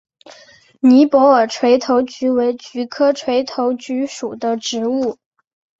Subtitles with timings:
[0.79, 5.19] 尼泊尔垂头菊为菊科垂头菊属的植物。